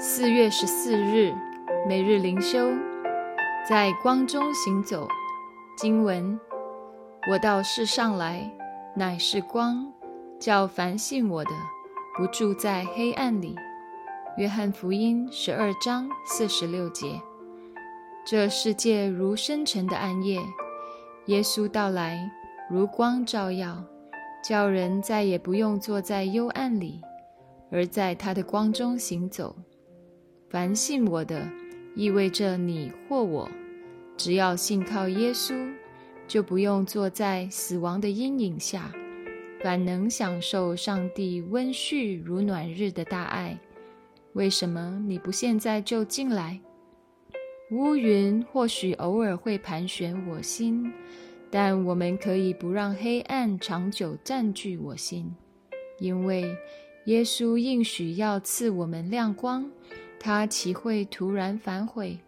[0.00, 1.34] 四月十四日，
[1.88, 2.70] 每日灵修，
[3.68, 5.08] 在光中行走。
[5.76, 6.38] 经文：
[7.28, 8.48] 我到世上来，
[8.94, 9.92] 乃是光，
[10.38, 11.50] 叫凡信我的，
[12.16, 13.56] 不住在黑暗里。
[14.36, 17.20] 约翰福音十二章四十六节。
[18.24, 20.40] 这世界如深沉的暗夜，
[21.26, 22.30] 耶稣到来，
[22.70, 23.82] 如光照耀，
[24.44, 27.00] 叫人再也不用坐在幽暗里，
[27.72, 29.56] 而在他的光中行走。
[30.50, 31.46] 凡信我的，
[31.94, 33.50] 意味着你或我，
[34.16, 35.70] 只要信靠耶稣，
[36.26, 38.90] 就不用坐在死亡的阴影下，
[39.62, 43.58] 反能享受上帝温煦如暖日的大爱。
[44.32, 46.58] 为什么你不现在就进来？
[47.70, 50.90] 乌云或许偶尔会盘旋我心，
[51.50, 55.34] 但我们可以不让黑暗长久占据我心，
[55.98, 56.56] 因为
[57.04, 59.70] 耶稣应许要赐我们亮光。
[60.20, 62.18] 他岂会突然反悔？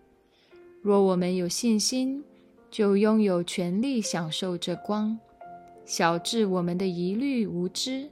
[0.82, 2.24] 若我们有信心，
[2.70, 5.18] 就拥有权利享受这光。
[5.84, 8.08] 小至我们的疑虑无知，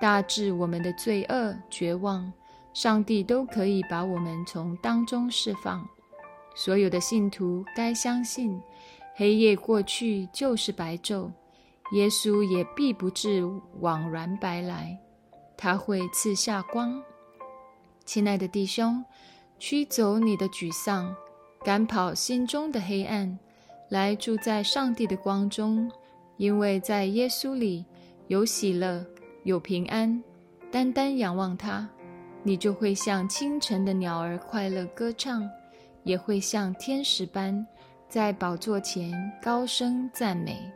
[0.00, 2.32] 大至我们的罪恶绝望，
[2.74, 5.88] 上帝都可以把我们从当中释放。
[6.54, 8.60] 所有的信徒该相信：
[9.14, 11.30] 黑夜过去就是白昼，
[11.92, 13.42] 耶稣也必不至
[13.80, 14.98] 枉然白来，
[15.56, 17.02] 他会赐下光。
[18.12, 19.02] 亲爱的弟兄，
[19.58, 21.16] 驱走你的沮丧，
[21.64, 23.38] 赶跑心中的黑暗，
[23.88, 25.90] 来住在上帝的光中。
[26.36, 27.86] 因为在耶稣里
[28.26, 29.02] 有喜乐，
[29.44, 30.22] 有平安。
[30.70, 31.88] 单单仰望他，
[32.42, 35.48] 你就会像清晨的鸟儿快乐歌唱，
[36.04, 37.66] 也会像天使般
[38.10, 39.10] 在宝座前
[39.42, 40.70] 高声赞美。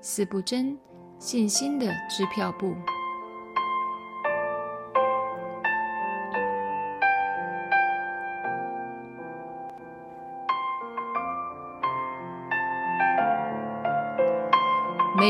[0.00, 0.78] 四不真，
[1.18, 2.74] 信心的支票簿。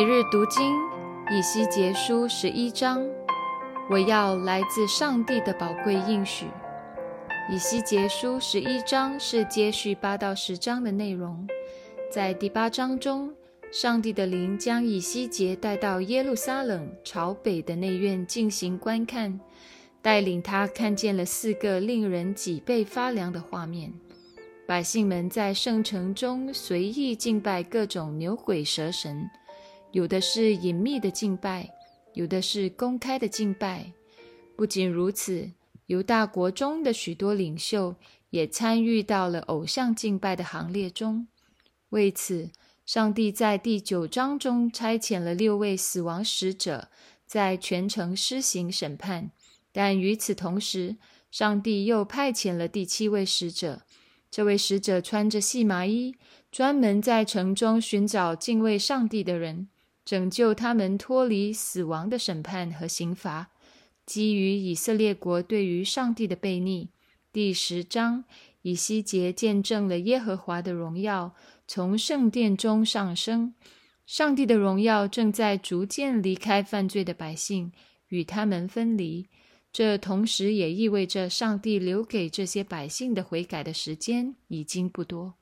[0.01, 0.75] 每日读经，
[1.31, 3.07] 以西结书十一章。
[3.91, 6.47] 我要来自上帝的宝贵应许。
[7.53, 11.47] 以西结书十一章是接续八到十章的内容。
[12.11, 13.31] 在第八章中，
[13.71, 19.39] 上帝的灵将以西结带到耶路撒冷朝北的内院进行观看，
[20.01, 23.93] 带领他看见了四个令人脊背发凉的画面：
[24.67, 29.29] 百姓们在圣城中随意敬拜各种牛鬼蛇神。
[29.93, 31.69] 有的是隐秘的敬拜，
[32.15, 33.93] 有的是公开的敬拜。
[34.57, 35.51] 不仅如此，
[35.87, 37.97] 犹大国中的许多领袖
[38.31, 41.27] 也参与到了偶像敬拜的行列中。
[41.89, 42.51] 为此，
[42.87, 46.89] 上帝在第九章中差遣了六位死亡使者，
[47.27, 49.33] 在全城施行审判。
[49.73, 50.97] 但与此同时，
[51.33, 53.83] 上帝又派遣了第七位使者。
[54.31, 56.15] 这位使者穿着细麻衣，
[56.53, 59.69] 专门在城中寻找敬畏上帝的人。
[60.11, 63.53] 拯救他们脱离死亡的审判和刑罚。
[64.05, 66.89] 基于以色列国对于上帝的悖逆，
[67.33, 68.25] 第十章，
[68.63, 71.37] 以西结见证了耶和华的荣耀
[71.69, 73.55] 从圣殿中上升。
[74.05, 77.71] 上帝的荣耀正在逐渐离开犯罪的百姓，
[78.09, 79.29] 与他们分离。
[79.73, 85.35] 这同时也意味着上帝留给这些百姓的悔改的时间已经不多。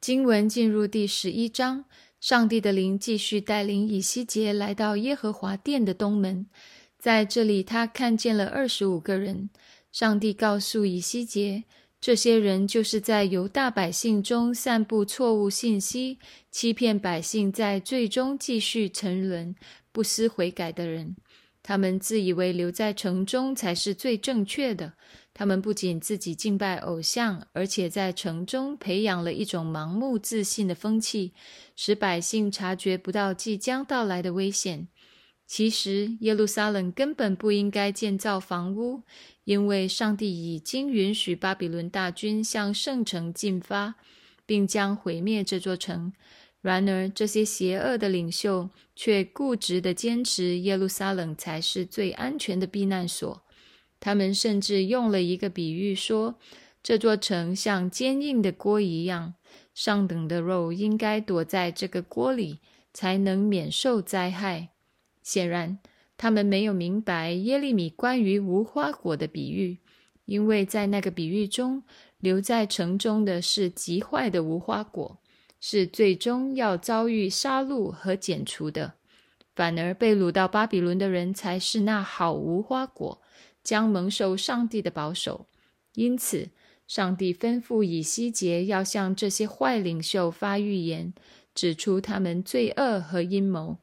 [0.00, 1.84] 经文进入第十一章。
[2.20, 6.46] 上帝的灵继续带领以西结来到耶和华殿的东门，
[6.98, 9.50] 在这里，他看见了二十五个人。
[9.92, 11.64] 上帝告诉以西结，
[12.00, 16.18] 这些人就是在犹大百姓中散布错误信息、
[16.50, 19.54] 欺骗百姓，在最终继续沉沦、
[19.92, 21.16] 不思悔改的人。
[21.62, 24.94] 他们自以为留在城中才是最正确的。
[25.38, 31.32] 他们不仅自己敬拜偶像，而且在城中培养了一种盲目自信的风气，
[31.76, 34.88] 使百姓察觉不到即将到来的危险。
[35.46, 39.04] 其实，耶路撒冷根本不应该建造房屋，
[39.44, 43.94] 因为上帝已经允许巴比伦大军向圣城进发，
[44.44, 46.12] 并将毁灭这座城。
[46.60, 53.44] 然而，这些邪恶的领袖却固执地坚持耶路撒冷才是最安全的避难所。
[54.00, 56.36] 他们甚至用了一个比喻，说
[56.82, 59.34] 这座城像坚硬的锅一样，
[59.74, 62.60] 上等的肉应该躲在这个锅里，
[62.92, 64.68] 才能免受灾害。
[65.22, 65.78] 显然，
[66.16, 69.78] 他们没有明白耶利米关于无花果的比喻，
[70.24, 71.82] 因为在那个比喻中，
[72.18, 75.18] 留在城中的是极坏的无花果，
[75.60, 78.92] 是最终要遭遇杀戮和剪除的；
[79.54, 83.20] 反而被掳到巴比伦的人才是那好无花果。
[83.68, 85.44] 将蒙受上帝的保守，
[85.92, 86.48] 因此，
[86.86, 91.12] 上帝吩咐以西结要向这些坏领袖发预言，
[91.54, 93.76] 指出他们罪恶和阴谋。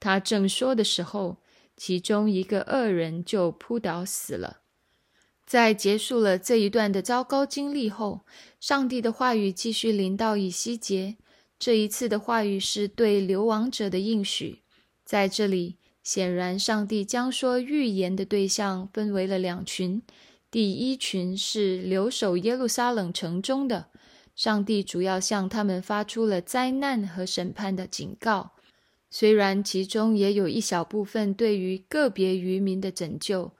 [0.00, 1.42] 他正说的时候，
[1.76, 4.60] 其中一个恶人就扑倒死了。
[5.44, 8.24] 在结束了这一段的糟糕经历后，
[8.58, 11.18] 上帝的话语继续临到以西结。
[11.58, 14.62] 这一次的话语是对流亡者的应许。
[15.04, 15.76] 在这里，
[16.08, 20.00] 显然上帝将说预言的对象分为了两群。
[20.50, 23.88] 第一群是留守耶路撒冷城中的，
[24.34, 28.52] 上帝主要向他们发出了灾难和审判的警告。
[29.10, 33.52] 虽然其中也有一小部分对于个别渔民的拯救，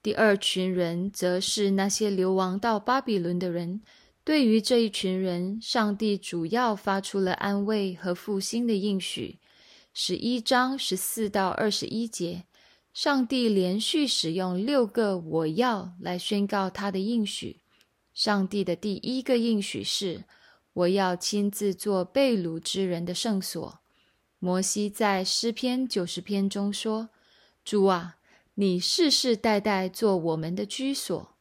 [0.00, 3.80] 第二群人则是那些流亡到巴比伦的人。
[4.22, 9.40] 对于这一群人，上帝主要发出了安慰和复兴的应许。
[10.00, 12.44] 十一章十四到二十一节，
[12.94, 17.62] 上帝连续使用六个“我要”来宣告他的应许。
[18.14, 20.22] 上帝的第一个应许是
[20.72, 23.80] ：“我要亲自做被掳之人的圣所。”
[24.38, 27.08] 摩西在诗篇九十篇中说
[27.64, 28.18] ：“主啊，
[28.54, 31.34] 你世世代代做我们的居所。”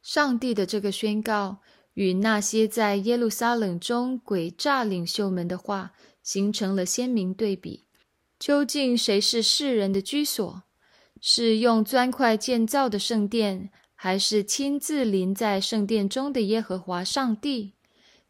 [0.00, 1.56] 上帝的这个宣告
[1.94, 7.82] 与那些在耶路撒冷中诡诈领袖们的话形成了鲜明对比。
[8.44, 10.64] 究竟谁是世人的居所？
[11.18, 17.72] 是用砖块建造的圣殿，还是亲自临在圣殿中的耶和华上帝？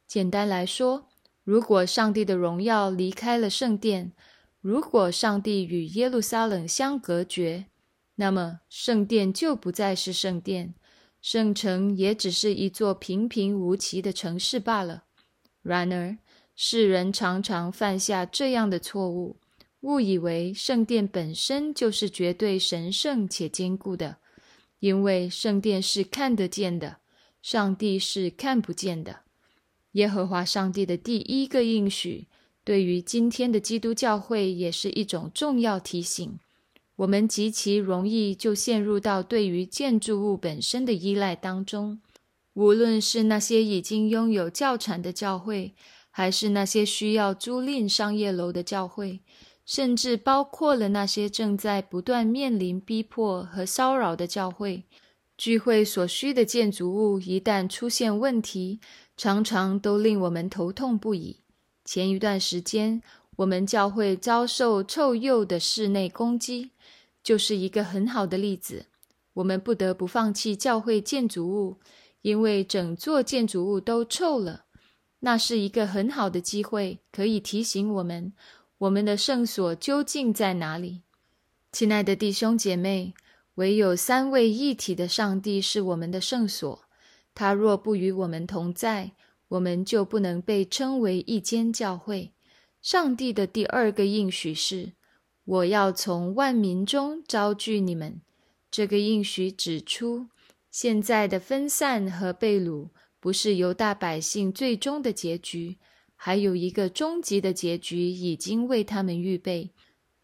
[0.06, 1.08] 简单来说。
[1.42, 4.12] 如果上帝的荣耀离开了圣殿，
[4.60, 7.66] 如果上帝与耶路撒冷相隔绝，
[8.14, 10.76] 那么圣殿就不再是圣殿，
[11.20, 15.02] 圣城也只是一座平平无奇的城市罢了。
[15.60, 16.16] 然而，
[16.54, 19.40] 世人常常犯下这样的错误，
[19.84, 24.16] 误以为圣殿本身就是绝对神圣且坚固的，
[24.80, 26.96] 因为圣殿是看得见的，
[27.42, 29.20] 上帝是看不见的。
[29.92, 32.28] 耶和华上帝的第一个应许，
[32.64, 36.38] 对于今天的基督教会也是一种重要提醒。
[36.96, 42.00] 我们极其容易就陷入到对于建筑物本身的依赖当中，
[42.54, 45.74] 无论是那些已经拥有教产的教会，
[46.10, 49.20] 还是那些需要租赁商业楼的教会，
[49.64, 54.84] 甚至包括了那些正在不断面临逼迫和骚扰的教会。
[55.36, 58.78] 聚会所需的建筑物一旦出现问题，
[59.16, 61.38] 常常都令我们头痛不已。
[61.84, 63.02] 前一段时间，
[63.36, 66.70] 我们教会遭受臭鼬的室内攻击，
[67.22, 68.86] 就是一个很好的例子。
[69.32, 71.80] 我们不得不放弃教会建筑物，
[72.22, 74.66] 因为整座建筑物都臭了。
[75.20, 78.32] 那是一个很好的机会，可以提醒我们，
[78.84, 81.02] 我们的圣所究竟在哪里。
[81.72, 83.14] 亲爱的弟兄姐妹。
[83.54, 86.82] 唯有三位一体的上帝是我们的圣所，
[87.36, 89.12] 他若不与我们同在，
[89.46, 92.32] 我们就不能被称为一间教会。
[92.82, 94.94] 上帝的第二个应许是
[95.46, 98.20] ：“我要从万民中招聚你们。”
[98.72, 100.26] 这个应许指出，
[100.72, 102.88] 现在的分散和被掳
[103.20, 105.78] 不是犹大百姓最终的结局，
[106.26, 109.68] 还有一个终极的结局已经为他们预备，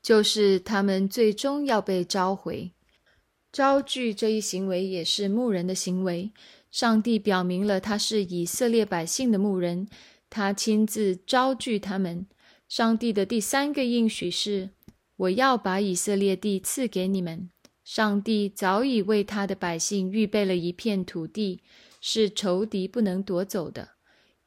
[0.02, 2.70] 就是他们最终要被召回。
[3.52, 6.30] 招聚这一行为也是牧人的行为。
[6.70, 9.88] 上帝表明了他是以色列百姓的牧人，
[10.30, 12.26] 他亲自招聚他们。
[12.66, 14.70] 上帝的第三个应许是
[15.18, 17.50] ：“我要把以色列地赐给你们。”
[17.84, 21.60] 上帝早已为他的百姓预备了一片土地，
[22.00, 23.90] 是仇敌不能夺走的。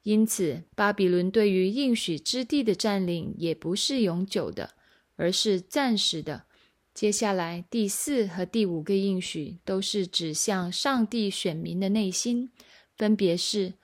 [0.04, 4.74] 因此，巴比伦对于应许之地的占领也不是永久的，
[5.16, 6.44] 而是暂时的。
[6.92, 12.50] 接下来，第四和第五个应许都是指向上帝选民的内心，
[12.96, 13.74] 分别是：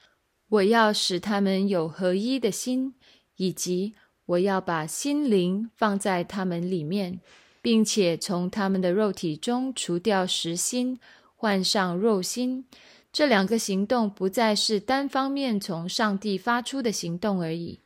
[0.48, 2.94] 我要使他们有合一的心，
[3.36, 3.94] 以及
[4.26, 7.20] 我要把心灵放在他们里面，
[7.62, 11.00] 并且从他们的肉体中除掉实心，
[11.34, 12.66] 换上肉心。
[13.12, 17.80] 这两个行动不再是单方面从上帝发出的行动而已，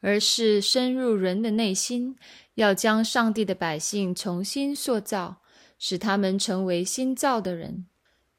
[0.00, 2.16] 而是深入人的内心。
[2.54, 5.40] 要将上帝的百姓重新塑造，
[5.78, 7.86] 使他们成为新造的人。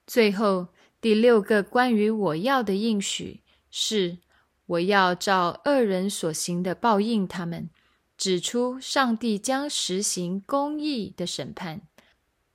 [0.06, 0.68] 最后，
[1.00, 4.20] 第六个关于我要的应许是：
[4.68, 7.70] 我要照恶人所行的报应他们，
[8.16, 11.82] 指出上帝将实行公义的审判。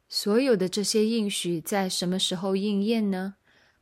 [0.09, 3.35] 所有的这些应许在什么时候应验呢？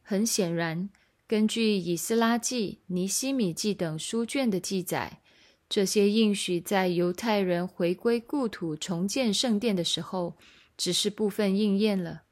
[0.07, 0.91] 很显然，
[1.27, 5.21] 根据以斯拉记、尼希米记等书卷的记载。
[5.67, 10.37] 这些应许在犹太人回归故土、重建圣殿的时候，
[10.77, 12.25] 只是部分应验了。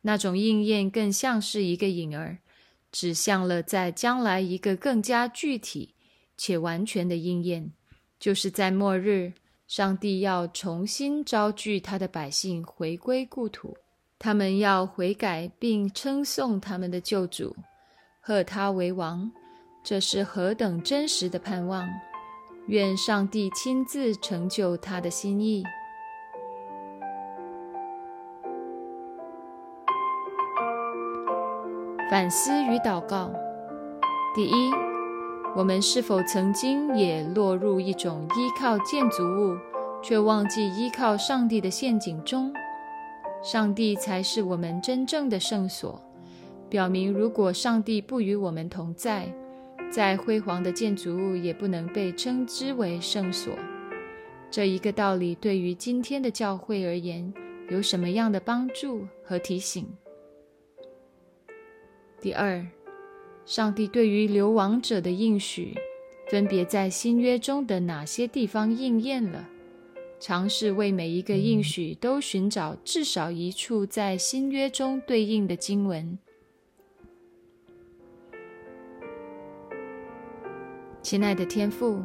[0.00, 2.38] 那种应验更像是一个影儿。
[2.90, 5.94] 指向了在将来一个更加具体
[6.38, 7.72] 且完全的应验，
[8.18, 9.34] 就是在末日，
[9.66, 13.76] 上帝要重新招聚他的百姓回归故土，
[14.18, 17.54] 他们要悔改并称颂他们的救主，
[18.20, 19.30] 贺他为王。
[19.84, 21.88] 这是何等真实的盼望！
[22.66, 25.62] 愿上帝亲自成就他的心意。
[32.10, 33.30] 反思与祷告：
[34.34, 34.72] 第一，
[35.54, 39.56] 我们是否曾经也落入一种依靠建筑物，
[40.02, 42.52] 却忘记依靠上帝的陷阱中？
[43.42, 46.02] 上帝才是我们真正的圣所，
[46.68, 49.32] 表明如果上帝不与我们同在，
[49.90, 53.54] 再辉煌的建筑物也不能被称之为圣所。
[54.50, 57.32] 这一个道理对于今天的教会而言，
[57.70, 59.86] 有什么样的帮助和提醒？
[62.20, 62.66] 第二，
[63.46, 65.76] 上帝对于流亡者的应许，
[66.28, 69.48] 分别在新约中的哪些地方应验了？
[70.20, 76.18] 尝试为每一个应许都寻找至少一处在新约中对应的经文。
[81.00, 82.02] 亲爱的天父，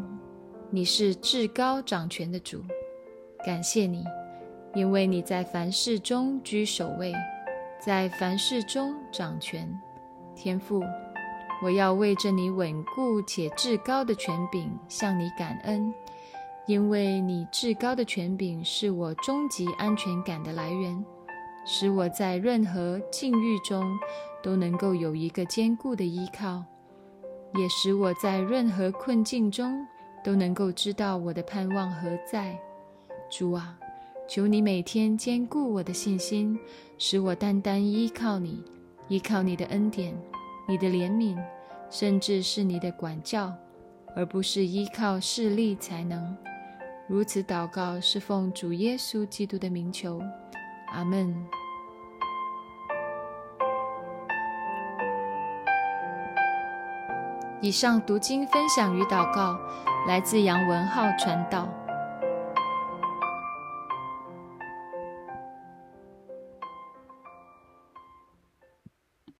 [0.70, 2.64] 你是至高掌权的主，
[3.44, 4.06] 感谢你，
[4.76, 7.12] 因为你在凡事中居首位，
[7.84, 9.68] 在凡事中掌权。
[10.36, 10.82] 天父，
[11.64, 15.94] 我要为着你稳固且至高的权柄向你感恩，
[16.66, 21.04] 因为你至高的权柄是我终极安全感的来源，
[21.66, 23.98] 使我在任何境遇中
[24.42, 26.64] 都能够有一个坚固的依靠，
[27.56, 29.86] 也使我在任何困境中
[30.24, 32.58] 都能够知道我的盼望何在。
[33.30, 33.78] 主啊，
[34.28, 36.58] 求你每天坚固我的信心，
[36.98, 38.64] 使我单单依靠你。
[39.10, 40.18] 依靠你的恩典、
[40.66, 41.38] 你的怜悯，
[41.90, 43.54] 甚至是你的管教，
[44.16, 46.36] 而不是依靠势力才能。
[47.06, 50.22] 如此祷告是奉主耶稣基督的名求，
[50.94, 51.36] 阿门。
[57.62, 59.58] 以上读经分享与祷告
[60.08, 61.68] 来自杨文浩传道。